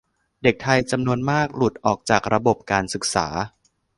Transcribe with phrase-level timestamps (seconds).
[0.43, 3.27] เด็กไทยจำนวนมากหลุดออกจากระบบการศึกษา